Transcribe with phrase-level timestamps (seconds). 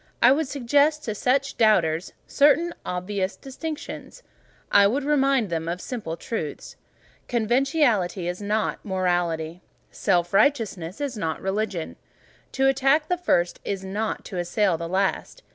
[0.19, 4.23] I would suggest to such doubters certain obvious distinctions;
[4.71, 6.75] I would remind them of certain simple truths.
[7.27, 9.61] Conventionality is not morality.
[9.91, 11.97] Self righteousness is not religion.
[12.53, 15.43] To attack the first is not to assail the last.